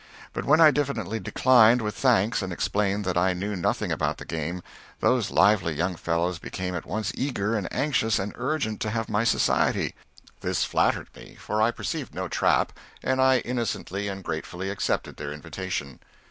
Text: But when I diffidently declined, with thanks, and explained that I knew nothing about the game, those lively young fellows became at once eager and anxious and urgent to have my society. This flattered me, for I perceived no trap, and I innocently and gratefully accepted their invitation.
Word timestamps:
But 0.33 0.45
when 0.45 0.59
I 0.59 0.71
diffidently 0.71 1.19
declined, 1.19 1.79
with 1.79 1.93
thanks, 1.95 2.41
and 2.41 2.51
explained 2.51 3.05
that 3.05 3.19
I 3.19 3.33
knew 3.35 3.55
nothing 3.55 3.91
about 3.91 4.17
the 4.17 4.25
game, 4.25 4.63
those 4.99 5.29
lively 5.29 5.75
young 5.75 5.95
fellows 5.95 6.39
became 6.39 6.73
at 6.73 6.87
once 6.87 7.11
eager 7.13 7.55
and 7.55 7.71
anxious 7.71 8.17
and 8.17 8.33
urgent 8.35 8.81
to 8.81 8.89
have 8.89 9.09
my 9.09 9.23
society. 9.23 9.93
This 10.39 10.63
flattered 10.63 11.09
me, 11.15 11.35
for 11.35 11.61
I 11.61 11.69
perceived 11.69 12.15
no 12.15 12.27
trap, 12.27 12.73
and 13.03 13.21
I 13.21 13.41
innocently 13.41 14.07
and 14.07 14.23
gratefully 14.23 14.71
accepted 14.71 15.17
their 15.17 15.31
invitation. 15.31 15.99